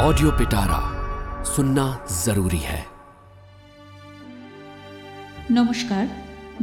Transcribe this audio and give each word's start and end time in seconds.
Audio 0.00 0.30
पिटारा 0.30 0.78
सुनना 1.46 1.86
जरूरी 2.24 2.62
है 2.62 2.80
নমস্কার 5.50 6.04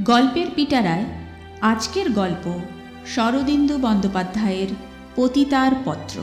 গল্পের 0.03 0.49
পিটারায় 0.55 1.05
আজকের 1.61 2.07
গল্প 2.11 2.45
শরদিন্দু 3.05 3.75
বন্দ্যোপাধ্যায়ের 3.77 4.69
পতিতার 5.15 5.73
পত্র 5.85 6.17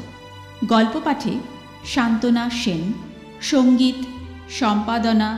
গল্প 0.68 0.94
পাঠে 1.04 1.34
শান্তনা 1.84 2.44
সেন 2.62 2.82
সঙ্গীত 3.40 3.98
সম্পাদনা 4.50 5.28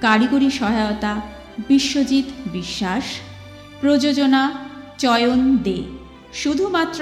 কারিগরি 0.00 0.50
সহায়তা 0.50 1.12
বিশ্বজিৎ 1.68 2.26
বিশ্বাস 2.52 3.04
প্রযোজনা 3.80 4.42
চয়ন 4.98 5.40
দে 5.56 5.78
শুধুমাত্র 6.32 7.00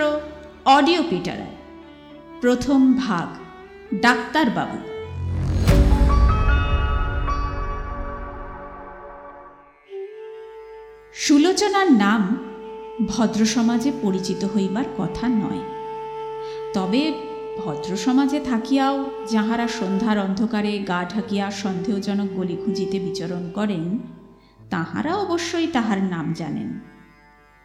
অডিও 0.66 1.02
পিটারায় 1.10 1.54
প্রথম 2.40 2.80
ভাগ 2.96 3.28
ডাক্তারবাবু। 4.01 4.77
সুলোচনার 11.13 11.91
নাম 11.91 12.37
ভদ্র 13.07 13.45
সমাজে 13.45 13.91
পরিচিত 14.01 14.45
হইবার 14.45 14.83
কথা 14.97 15.27
নয়। 15.27 15.59
তবে 16.73 17.13
ভদ্র 17.65 17.97
সমাজে 17.97 18.39
থাকিয়াও 18.39 19.09
যাহারা 19.31 19.67
সন্ধ্যার 19.67 20.19
অন্ধকারে 20.19 20.79
গা 20.79 21.05
ঢাকিয়া 21.09 21.51
সন্দেহজনক 21.51 22.27
গলি 22.33 22.57
খুঁজিতে 22.65 22.99
বিচরণ 22.99 23.51
করেন, 23.51 23.99
তাহারা 24.69 25.15
অবশ্যই 25.15 25.67
তাহার 25.67 26.03
নাম 26.03 26.33
জানেন। 26.33 26.79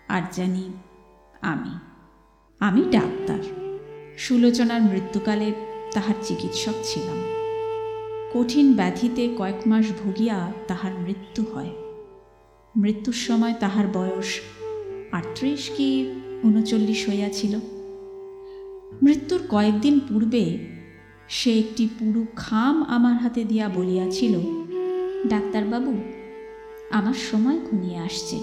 আর 0.09 0.23
জানি 0.33 0.73
আমি 1.43 1.79
আমি 2.61 2.85
ডাক্তার। 2.91 3.39
সুলোচনার 4.19 4.83
মৃত্যুকালে 4.83 5.53
তাহার 5.93 6.15
চিকিৎসক 6.23 6.73
ছিলাম। 6.83 7.23
কঠিন 8.35 8.75
ব্যাধিতে 8.75 9.35
কয়েক 9.39 9.69
মাস 9.69 9.87
ভুগিয়া 10.05 10.53
তাহার 10.69 10.93
মৃত্যু 10.95 11.45
হয়। 11.55 11.71
মৃত্যুর 12.77 13.15
সময় 13.15 13.55
তাহার 13.61 13.87
বয়স 13.87 14.41
আটত্রিশ 15.13 15.71
কি 15.77 16.11
উনচল্লিশ 16.43 17.09
হইয়াছিল। 17.09 17.59
মৃত্যুর 19.03 19.41
কয়েকদিন 19.49 20.01
পূর্বে 20.09 20.59
সে 21.29 21.59
একটি 21.59 21.89
পুরু 21.99 22.27
খাম 22.37 22.83
আমার 22.83 23.19
হাতে 23.19 23.45
দিয়া 23.45 23.69
বলিয়াছিল, 23.69 24.39
ডাক্তারবাবু, 25.29 25.95
আমার 26.91 27.15
সময় 27.15 27.59
ঘনিয়ে 27.71 27.99
আসছে। 27.99 28.41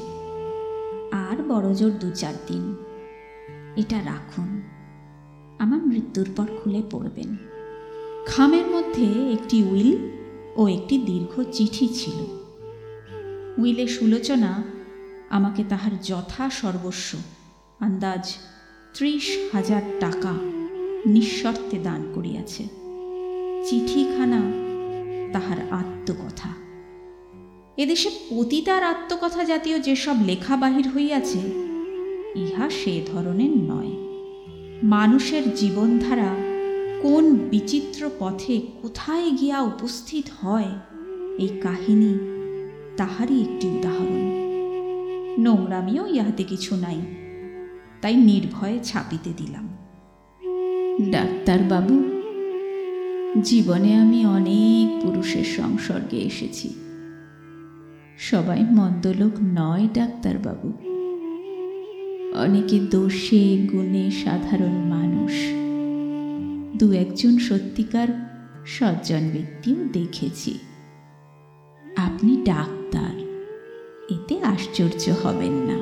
আর 1.12 1.44
বড়জোর 1.44 1.92
দু 1.92 2.12
চার 2.12 2.34
দিন। 2.48 2.76
এটা 3.76 4.02
রাখুন। 4.06 4.55
আমার 5.60 5.88
মৃত্যুর 5.88 6.28
পর 6.36 6.46
খুলে 6.64 6.82
পড়বেন। 6.92 7.36
খামের 8.28 8.68
মধ্যে 8.68 9.32
একটি 9.32 9.64
উইল 9.64 9.98
ও 10.56 10.68
একটি 10.68 10.98
দীর্ঘ 10.98 11.44
চিঠি 11.52 11.88
ছিল। 11.88 12.20
উইলে 13.58 13.88
সুলোচনা 13.88 14.64
আমাকে 15.30 15.64
তাহার 15.70 15.92
যথা 16.02 16.50
সর্বস্ব, 16.50 17.18
আন্দাজ 17.80 18.36
ত্রিশ 18.94 19.38
হাজার 19.54 19.82
টাকা 20.00 20.34
নিঃশর্তে 21.06 21.80
দান 21.80 22.12
করিয়াছে। 22.16 22.64
চিঠিখানা 23.70 24.42
তাহার 25.34 25.58
আত্মকথা। 25.72 26.50
এদেশে 27.78 28.10
পতিতার 28.30 28.84
আত্মকথা 28.84 29.44
জাতীয় 29.44 29.80
যেসব 29.80 30.16
লেখা 30.26 30.58
বাহির 30.58 30.90
হইয়াছে, 30.90 31.40
ইহা 32.36 32.70
সে 32.70 33.02
ধরনের 33.06 33.58
নয়। 33.58 34.05
মানুষের 34.86 35.56
জীবনধারা 35.56 36.36
কোন 37.02 37.36
বিচিত্র 37.36 38.10
পথে 38.20 38.62
কোথায় 38.82 39.32
গিয়া 39.32 39.62
উপস্থিত 39.62 40.26
হয় 40.42 40.72
এই 41.40 41.48
কাহিনী 41.62 42.14
তাহারই 42.98 43.42
একটি 43.42 43.68
উদাহরণ। 43.68 44.24
নোংরামিও 45.40 46.08
ইহাতে 46.08 46.44
কিছু 46.44 46.76
নাই, 46.76 47.00
তাই 48.02 48.16
নির্ভয়ে 48.16 48.80
ছাপিতে 48.84 49.34
দিলাম। 49.38 49.66
ডাক্তারবাবু, 51.12 52.04
জীবনে 53.42 53.96
আমি 53.96 54.26
অনেক 54.26 55.06
পুরুষের 55.06 55.44
সংসর্গে 55.44 56.18
এসেছি। 56.18 56.74
সবাই 58.18 58.64
মন্দলোক 58.72 59.32
নয়, 59.42 59.88
ডাক্তারবাবু। 59.94 60.95
অনেকে 62.40 62.80
দোষে 62.80 63.68
গুণে 63.72 64.12
সাধারণ 64.12 64.72
মানুষ। 64.72 65.32
দু 66.78 66.92
একজন 66.92 67.38
সত্যিকার 67.38 68.08
সজ্জন 68.66 69.30
ব্যক্তিও 69.34 69.76
দেখেছি। 69.76 70.60
আপনি 71.96 72.38
ডাক্তার, 72.46 73.20
এতে 74.10 74.42
আশ্চর্য 74.44 75.12
হবেন 75.24 75.52
না। 75.52 75.78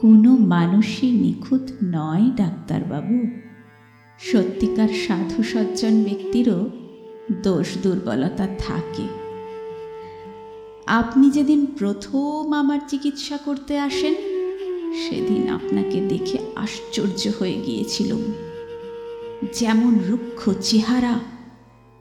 কোনো 0.00 0.36
মানুষই 0.36 1.10
নিখুঁত 1.10 1.70
নয় 1.84 2.30
ডাক্তারবাবু। 2.36 3.40
সত্যিকার 4.18 4.88
সাধু 4.88 5.42
সজ্জন 5.42 6.04
ব্যক্তিরও 6.04 6.70
দোষ 7.42 7.78
দুর্বলতা 7.82 8.48
থাকে। 8.58 9.02
আপনি 10.86 11.30
যেদিন 11.30 11.66
প্রথম 11.78 12.52
আমার 12.52 12.78
চিকিৎসা 12.88 13.36
করতে 13.36 13.78
আসেন 13.78 14.14
সেদিন 14.96 15.48
আপনাকে 15.48 16.00
দেখে 16.00 16.38
আশ্চর্য 16.56 17.28
হয়ে 17.38 17.54
গিয়েছিলাম। 17.54 18.32
যেমন 19.52 19.98
রুক্ষ 20.08 20.50
চেহারা, 20.60 21.18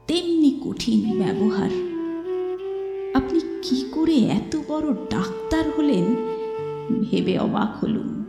তেমনি 0.08 0.62
কঠিন 0.66 1.24
ব্যবহার। 1.24 1.70
আপনি 3.14 3.40
কি 3.62 3.86
করে 3.92 4.14
এত 4.14 4.56
বড় 4.68 4.94
ডাক্তার 4.94 5.64
হলেন, 5.78 6.16
ভেবে 7.04 7.40
অবাক 7.40 7.84
হলুম। 7.84 8.26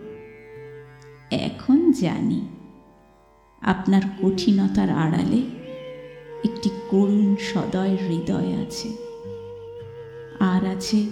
এখন 1.30 1.92
জানি, 1.92 2.40
আপনার 3.60 4.02
কঠিনতার 4.22 4.90
আড়ালে 4.90 5.40
একটি 6.44 6.70
করুণ 6.90 7.36
সদয় 7.36 7.96
হৃদয় 8.08 8.52
আছে। 8.62 8.88
আর 10.40 10.66
আছে 10.66 11.06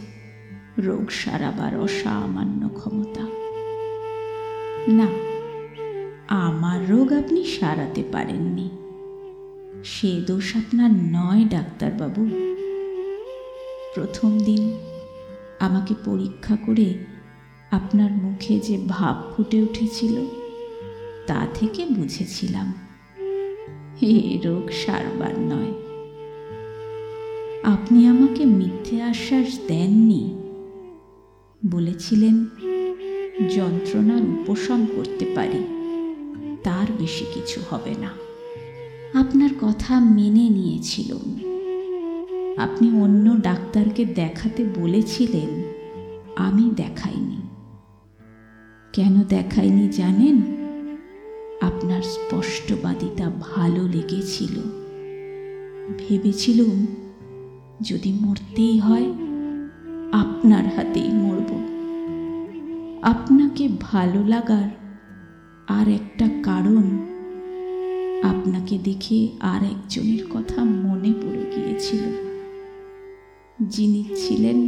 রোগ 0.78 1.10
সারাবার 1.10 1.78
অসামান্য 1.78 2.68
ক্ষমতা। 2.68 3.33
না, 4.88 5.08
আমার 6.28 6.88
রোগ 6.88 7.12
আপনি 7.12 7.44
সারাতে 7.44 8.04
পারেননি। 8.12 8.70
সে 9.84 10.20
দোষ 10.26 10.56
আপনার 10.56 10.90
নয়, 10.90 11.44
ডাক্তারবাবু। 11.48 12.28
প্রথম 13.94 14.38
দিন 14.38 14.78
আমাকে 15.60 15.94
পরীক্ষা 16.04 16.56
করে 16.66 16.94
আপনার 17.70 18.10
মুখে 18.10 18.60
যে 18.60 18.78
ভাব 18.88 19.32
ফুটে 19.36 19.62
উঠেছিল, 19.62 20.26
তা 21.26 21.46
থেকে 21.54 21.86
বুঝেছিলাম। 21.86 22.74
এ 24.00 24.38
রোগ 24.44 24.70
সারবার 24.70 25.38
নয়। 25.38 25.72
আপনি 27.62 28.06
আমাকে 28.06 28.44
মিথ্যে 28.44 29.02
আশ্বাস 29.02 29.58
দেননি, 29.68 30.34
বলেছিলেন 31.66 32.46
যন্ত্রণার 33.50 34.22
উপশম 34.22 34.86
করতে 34.96 35.26
পারি, 35.34 35.64
তার 36.62 36.86
বেশি 36.98 37.24
কিছু 37.34 37.60
হবে 37.70 37.94
না। 38.00 38.10
আপনার 39.20 39.50
কথা 39.60 40.00
মেনে 40.00 40.48
নিয়েছিলাম 40.48 41.54
আপনি 42.56 43.00
অন্য 43.00 43.40
ডাক্তারকে 43.40 44.04
দেখাতে 44.04 44.64
বলেছিলেন, 44.64 45.62
আমি 46.36 46.70
দেখাইনি। 46.76 47.36
কেন 48.92 49.24
দেখাইনি 49.24 49.88
জানেন? 49.88 50.36
আপনার 51.60 52.02
স্পষ্টবাদিতা 52.02 53.30
ভালো 53.40 53.88
লেগেছিল। 53.88 54.60
ভেবেছিলুম, 55.98 56.86
যদি 57.82 58.12
মরতেই 58.12 58.78
হয়, 58.78 59.12
আপনার 60.12 60.64
হাতেই 60.76 61.08
মরব। 61.08 61.73
আপনাকে 63.04 63.68
ভালো 63.80 64.24
লাগার 64.24 64.68
আর 65.68 65.88
একটা 65.88 66.28
কারণ 66.42 66.84
আপনাকে 68.22 68.78
দেখে 68.78 69.28
আর 69.40 69.64
একজনের 69.64 70.26
কথা 70.30 70.64
মনে 70.64 71.12
পড়ে 71.12 71.44
গিয়েছিল। 71.56 72.02
যিনি 73.62 74.04
ছিলেন 74.16 74.58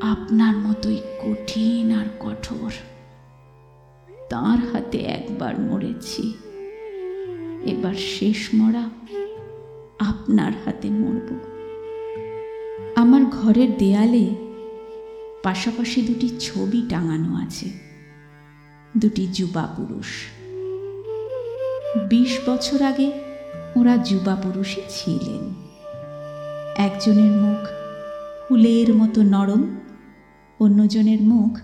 আপনার 0.00 0.56
মতোই 0.56 0.96
কঠিন 0.96 1.92
আর 1.92 2.06
কঠোর। 2.20 2.72
তার 4.30 4.58
হাতে 4.72 4.98
একবার 4.98 5.60
মরেছি। 5.60 6.34
এবার 7.66 7.94
শেষ 7.94 8.48
মরা 8.54 8.90
আপনার 9.98 10.52
হাতে 10.64 10.90
মরব। 10.90 11.38
আমার 12.96 13.24
ঘরের 13.24 13.78
দেয়ালে 13.78 14.49
পাশাপাশি 15.42 16.02
দুটি 16.02 16.36
ছবি 16.40 16.86
টাঙানো 16.88 17.36
আছে। 17.36 17.70
দুটি 18.96 19.26
যুবা 19.26 19.74
পুরুষ। 19.76 20.06
বিশ 22.08 22.38
বছর 22.46 22.82
আগে 22.82 23.12
ওরা 23.76 23.96
যুবা 23.96 24.34
পুরুষই 24.34 24.82
ছিলেন। 24.88 25.54
একজনের 26.76 27.30
মুখ 27.30 27.68
ফুলের 28.48 28.94
মতো 28.94 29.22
নরম, 29.22 29.76
অন্যজনের 30.60 31.22
মুখ 31.22 31.58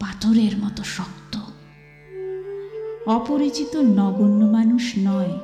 পাথরের 0.00 0.58
মতো 0.58 0.82
শক্ত। 0.82 1.38
অপরিচিত 3.08 3.76
নগণ্য 3.76 4.44
মানুষ 4.44 4.92
নয়, 4.98 5.38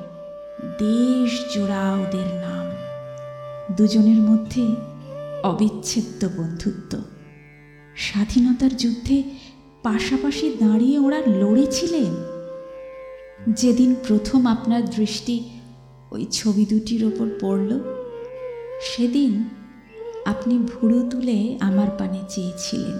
দেশ 0.79 1.55
জোড়া 1.55 1.93
ওদের 1.93 2.27
নাম। 2.35 2.65
দুজনের 3.75 4.17
মধ্যে 4.17 4.75
অবিচ্ছেদ্য 5.43 6.27
বন্ধুত্ব। 6.37 7.01
স্বাধীনতার 7.99 8.77
যুদ্ধে 8.77 9.23
পাশাপাশি 9.83 10.55
দাঁড়িয়ে 10.59 10.99
ওরা 10.99 11.19
লড়েছিলেন 11.41 12.11
যেদিন 13.53 13.95
প্রথম 14.07 14.47
আপনার 14.47 14.89
দৃষ্টি 14.89 15.49
ওই 16.11 16.25
ছবি 16.31 16.65
দুটির 16.65 17.05
ওপর 17.05 17.27
পড়ল, 17.41 17.71
সেদিন 18.81 19.49
আপনি 20.25 20.57
ভুরু 20.57 21.09
তুলে 21.09 21.57
আমার 21.61 21.87
পানে 21.99 22.21
চেয়েছিলেন। 22.29 22.97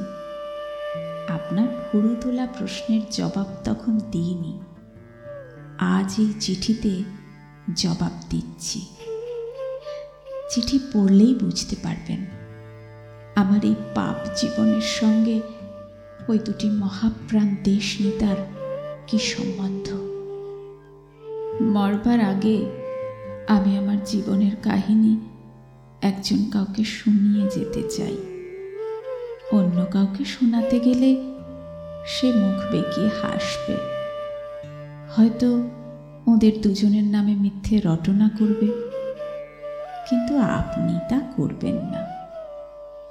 আপনার 1.28 1.68
ভুরু 1.68 2.16
তোলা 2.22 2.46
প্রশ্নের 2.48 3.01
জবাব 3.12 3.48
তখন 3.63 4.00
দিইনি। 4.12 4.54
আজ 5.78 6.19
এই 6.19 6.34
চিঠিতে 6.40 6.94
জবাব 7.75 8.12
দিচ্ছি। 8.30 8.80
চিঠি 10.50 10.80
পড়লেই 10.94 11.34
বুঝতে 11.34 11.75
পারবেন। 11.84 12.38
আমার 13.41 13.65
এই 13.65 13.75
পাপ 13.95 14.18
জীবনের 14.36 14.88
সঙ্গে 15.00 15.41
ওই 16.27 16.39
দুটি 16.39 16.68
মহাপ্রাণ 16.69 17.56
দেশ 17.63 18.01
নেতার 18.01 18.36
কি 19.07 19.18
সম্বন্ধ? 19.31 19.88
মরবার 21.62 22.19
আগে 22.19 22.57
আমি 23.47 23.71
আমার 23.77 24.00
জীবনের 24.06 24.56
কাহিনী 24.63 25.13
একজন 26.01 26.39
কাউকে 26.51 26.83
শুনিয়ে 26.83 27.44
যেতে 27.56 27.81
চাই। 27.89 28.18
অন্য 29.51 29.77
কাউকে 29.91 30.24
শোনাতে 30.25 30.80
গেলে 30.80 31.12
সে 32.07 32.27
মুখ 32.31 32.57
বেঁকিয়ে 32.71 33.12
হাসবে। 33.21 33.75
হয়তো 35.15 35.50
ওদের 36.31 36.53
দুজনের 36.62 37.03
নামে 37.03 37.33
মিথ্যে 37.36 37.75
রটনা 37.86 38.27
করবে, 38.39 38.68
কিন্তু 40.07 40.33
আপনি 40.59 40.94
তা 41.09 41.19
করবেন 41.38 41.77
না। 41.94 42.09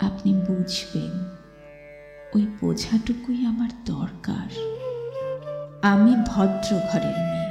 আপনি 0.00 0.32
বুঝবেন, 0.32 1.24
ওই 2.34 2.46
বোঝাটুকুই 2.60 3.46
আমার 3.46 3.68
দরকার। 3.84 4.48
আমি 5.82 6.14
ভদ্র 6.26 6.76
ঘরের 6.92 7.18
মেয়ে। 7.18 7.48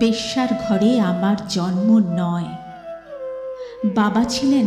বেশ্যার 0.00 0.48
ঘরে 0.68 1.00
আমার 1.00 1.36
জন্ম 1.48 1.98
নয়। 2.16 2.48
বাবা 3.94 4.24
ছিলেন 4.24 4.66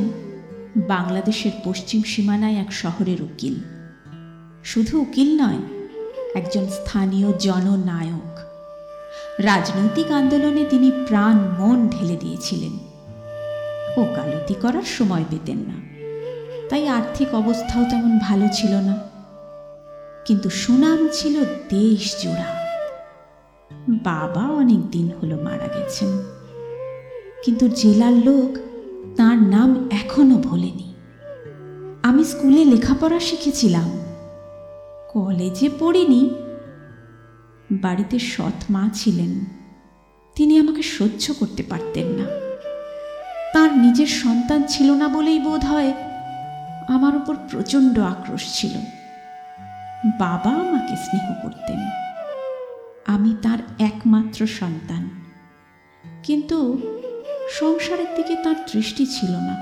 বাংলাদেশের 0.88 1.52
পশ্চিম 1.64 2.02
সীমানায় 2.02 2.56
এক 2.56 2.74
শহরের 2.74 3.22
উকিল। 3.22 3.56
শুধু 4.64 5.02
উকিল 5.02 5.42
নয়, 5.42 5.90
একজন 6.36 6.68
স্থানীয় 6.68 7.34
জননায়ক। 7.40 8.38
রাজনৈতিক 9.40 10.12
আন্দোলনে 10.12 10.66
তিনি 10.70 10.92
প্রাণ 11.08 11.38
মন 11.60 11.88
ঢেলে 11.88 12.16
দিয়েছিলেন। 12.16 12.74
ওকালতি 14.04 14.54
করার 14.54 14.84
সময় 14.84 15.24
পেতেন 15.30 15.58
না। 15.58 15.95
তাই 16.70 16.88
আর্থিক 16.88 17.36
অবস্থাও 17.36 17.84
তেমন 17.90 18.20
ভালো 18.20 18.48
ছিল 18.54 18.76
না। 18.76 18.98
কিন্তু 20.26 20.50
সুনাম 20.50 21.08
ছিল 21.12 21.46
দেশ 21.46 22.24
জোড়া। 22.24 22.56
বাবা 23.90 24.42
অনেক 24.42 24.92
দিন 24.92 25.10
হলো 25.22 25.36
মারা 25.36 25.68
গেছেন। 25.80 26.08
কিন্তু 27.44 27.68
জেলার 27.68 28.14
লোক 28.14 28.58
তার 29.18 29.38
নাম 29.38 29.90
এখনও 29.92 30.36
ভোলেনি 30.36 30.94
আমি 32.04 32.24
স্কুলে 32.24 32.66
লেখাপড়া 32.66 33.20
শিখেছিলাম। 33.20 33.92
কলেজে 35.14 35.70
পড়িনি। 35.80 36.30
বাড়িতে 37.72 38.20
সৎ 38.20 38.64
মা 38.70 38.90
ছিলেন। 38.94 39.46
তিনি 40.36 40.60
আমাকে 40.60 40.84
সহ্য 40.84 41.34
করতে 41.40 41.64
পারতেন 41.64 42.08
না। 42.08 42.26
তার 43.54 43.78
নিজের 43.78 44.08
সন্তান 44.08 44.64
ছিল 44.68 44.92
না 44.92 45.08
বলেই 45.08 45.40
বোধ 45.40 45.66
হয় 45.66 45.94
আমার 46.88 47.16
উপর 47.16 47.36
প্রচণ্ড 47.50 48.00
আক্রোশ 48.00 48.62
ছিল। 48.62 48.80
বাবা 50.20 50.52
আমাকে 50.52 50.96
স্নেহ 50.96 51.34
করতেন। 51.42 51.88
আমি 53.06 53.36
তার 53.42 53.58
একমাত্র 53.80 54.48
সন্তান। 54.48 55.10
কিন্তু 56.24 56.78
সংসারের 57.52 58.16
দিকে 58.16 58.36
তার 58.36 58.56
দৃষ্টি 58.74 59.06
ছিল 59.06 59.32
না। 59.32 59.56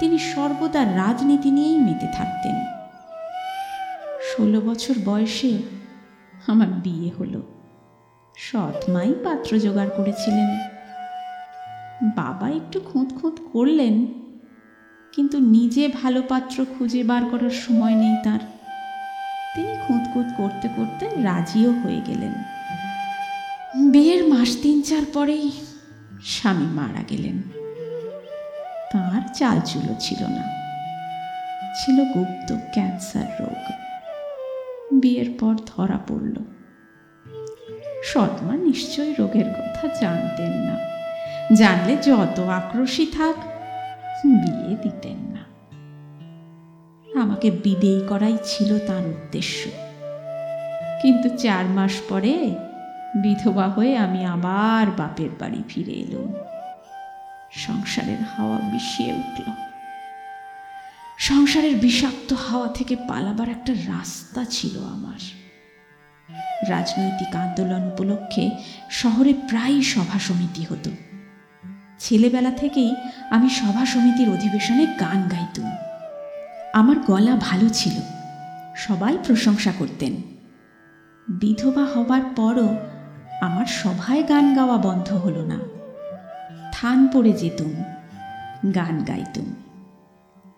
তিনি 0.00 0.18
সর্বদা 0.18 0.84
রাজনীতি 0.84 1.50
নিয়েই 1.50 1.78
মেতে 1.78 2.06
থাকতেন। 2.12 2.54
ষোলো 4.36 4.60
বছর 4.60 4.94
বয়সে 5.04 5.58
আমার 6.46 6.68
বিয়ে 6.68 7.10
হলো। 7.18 7.42
সৎ 8.36 8.90
মাই 8.90 9.14
পাত্র 9.24 9.58
জোগাড় 9.58 9.88
করেছিলেন। 9.88 10.58
বাবা 12.16 12.48
একটু 12.48 12.80
খুঁত 12.80 13.20
খুঁত 13.20 13.38
করলেন। 13.52 14.17
কিন্তু 15.18 15.38
নিজে 15.38 15.88
ভালো 15.88 16.22
পাত্র 16.22 16.66
খুঁজে 16.78 17.04
বার 17.04 17.24
করার 17.24 17.50
সময় 17.50 17.94
নেই 17.94 18.16
তার। 18.24 18.38
তিনি 19.54 19.76
খুঁতকুত 19.86 20.26
করতে 20.36 20.68
করতে 20.76 21.08
রাজিও 21.22 21.70
হয়ে 21.70 22.00
গেলেন। 22.06 22.32
বিয়ের 23.90 24.28
মাস 24.28 24.56
তিন 24.62 24.82
চার 24.82 25.02
পরেই 25.12 25.50
স্বামী 26.24 26.66
মারা 26.66 27.02
গেলেন। 27.10 27.42
তার 28.92 29.20
চালচুলো 29.34 29.94
ছিল 30.00 30.22
না। 30.22 30.42
ছিল 31.74 32.04
গুপ্ত 32.04 32.56
ক্যান্সার 32.72 33.40
রোগ। 33.40 33.70
বিয়ের 35.00 35.38
পর 35.40 35.54
ধরা 35.66 35.98
পড়ল। 36.08 36.34
সৎমা 38.04 38.56
নিশ্চয়ই 38.56 39.14
রোগের 39.18 39.44
কথা 39.44 39.88
জানতেন 40.00 40.50
না। 40.50 40.78
জানলে 41.54 41.96
যত 41.96 42.40
আক্রোশী 42.40 43.06
থাক 43.06 43.57
বিয়ে 44.24 44.76
দিতেন 44.76 45.16
না। 45.16 45.48
আমাকে 47.20 47.50
বিদেয় 47.50 48.08
করাই 48.08 48.38
ছিল 48.44 48.78
তার 48.78 49.06
উদ্দেশ্য। 49.06 49.70
কিন্তু 51.02 51.28
চার 51.36 51.64
মাস 51.64 51.92
পরে 52.08 52.54
বিধবা 53.22 53.68
হয়ে 53.68 53.96
আমি 53.96 54.24
আবার 54.24 54.90
বাপের 54.90 55.30
বাড়ি 55.38 55.62
ফিরে 55.68 55.92
এলুম। 55.92 56.34
সংসারের 57.52 58.16
হাওয়া 58.36 58.58
বিষিয়ে 58.58 59.12
উঠল। 59.12 59.42
সংসারের 61.18 61.76
বিষাক্ত 61.76 62.32
হাওয়া 62.32 62.68
থেকে 62.68 62.96
পালাবার 62.96 63.48
একটা 63.48 63.72
রাস্তা 63.72 64.44
ছিল 64.44 64.84
আমার। 64.84 65.48
রাজনৈতিক 66.68 67.36
আন্দোলন 67.36 67.86
উপলক্ষে 67.86 68.50
শহরে 68.90 69.34
প্রায়ই 69.48 69.82
সভা 69.82 70.18
সমিতি 70.18 70.64
হতো। 70.64 70.90
ছেলেবেলা 71.98 72.50
থেকেই 72.50 72.94
আমি 73.30 73.50
সভা 73.50 73.86
সমিতির 73.86 74.28
অধিবেশনে 74.28 74.86
গান 74.86 75.28
গাইতুম। 75.32 75.70
আমার 76.72 76.96
গলা 76.98 77.36
ভালো 77.40 77.68
ছিল। 77.68 77.92
সবাই 78.76 79.18
প্রশংসা 79.26 79.72
করতেন। 79.78 80.12
বিধবা 81.28 81.84
হবার 81.84 82.20
পরও 82.36 82.76
আমার 83.40 83.66
সভায় 83.66 84.28
গান 84.28 84.54
গাওয়া 84.54 84.76
বন্ধ 84.76 85.12
হলো 85.12 85.46
না। 85.46 85.58
থান 86.72 87.08
পড়ে 87.08 87.32
যেতুম, 87.32 87.72
গান 88.74 89.04
গাইতুম। 89.04 89.54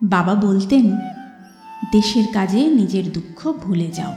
বাবা 0.02 0.34
বলতেন, 0.34 0.96
দেশের 1.92 2.24
কাজে 2.32 2.66
নিজের 2.66 3.12
দুঃখ 3.12 3.52
ভুলে 3.52 3.86
যাও। 3.86 4.14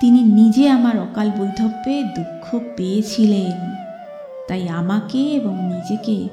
তিনি 0.00 0.22
নিজে 0.22 0.68
আমার 0.68 0.98
অকাল 0.98 1.30
বৈধব্যে 1.30 2.02
দুঃখ 2.02 2.60
পেয়েছিলেন। 2.76 3.71
তাই 4.52 4.68
আমাকে 4.68 5.18
এবং 5.18 5.54
নিজেকে 5.64 6.28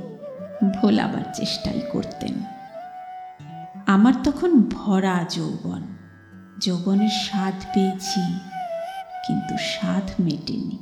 ভোলাবার 0.74 1.26
চেষ্টাই 1.34 1.82
করতেন। 1.92 2.34
আমার 3.88 4.14
তখন 4.24 4.52
ভরা 4.62 5.26
যৌবন। 5.30 5.82
যৌবনের 6.60 7.10
স্বাদ 7.10 7.54
পেয়েছি, 7.74 8.22
কিন্তু 9.28 9.54
স্বাদ 9.58 10.06
মেটেনি। 10.20 10.78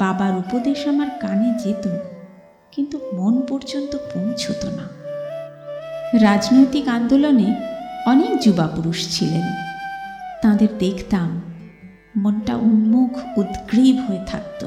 বাবার 0.00 0.32
উপদেশ 0.32 0.88
আমার 0.88 1.10
কানে 1.20 1.50
যেত, 1.64 1.84
কিন্তু 2.72 3.00
মন 3.12 3.34
পর্যন্ত 3.40 3.96
পৌঁছত 3.96 4.62
না। 4.64 4.86
রাজনৈতিক 6.18 6.88
আন্দোলনে 6.88 7.48
অনেক 8.06 8.32
যুবা 8.40 8.66
পুরুষ 8.66 9.18
ছিলেন। 9.18 9.46
তাদের 10.42 10.68
দেখতাম 10.78 11.40
মনটা 12.16 12.54
উন্মুখ, 12.56 13.38
উদ্গ্রীব 13.38 13.96
হয়ে 13.96 14.24
থাকত। 14.26 14.57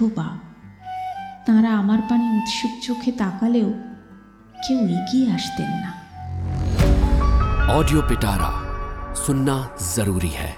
বিধবা 0.00 0.28
তারা 1.46 1.70
আমার 1.76 2.00
পানে 2.08 2.26
উৎসুক 2.36 2.72
চোখে 2.86 3.10
তাকালেও 3.20 3.70
কেউ 4.64 4.80
এগিয়ে 4.96 5.26
আসতেন 5.36 5.70
না 5.82 5.90
ऑडियो 7.76 8.00
पिटारा 8.02 8.50
सुनना 9.22 9.56
जरूरी 9.94 10.32
है 10.32 10.50